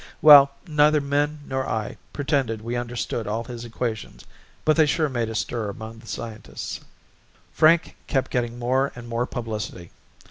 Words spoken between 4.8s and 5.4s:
sure made a